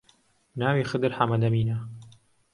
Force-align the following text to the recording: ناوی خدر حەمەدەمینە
ناوی 0.61 0.83
خدر 0.91 1.11
حەمەدەمینە 1.17 1.77